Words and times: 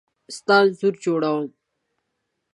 ستا 0.35 0.55
انځور 0.63 0.95
جوړوم. 1.03 1.45